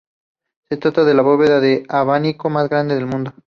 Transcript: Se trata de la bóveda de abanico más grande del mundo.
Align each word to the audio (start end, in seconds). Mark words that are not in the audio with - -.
Se 0.67 0.77
trata 0.77 1.03
de 1.03 1.13
la 1.13 1.21
bóveda 1.21 1.59
de 1.59 1.85
abanico 1.87 2.49
más 2.49 2.67
grande 2.67 2.95
del 2.95 3.05
mundo. 3.05 3.35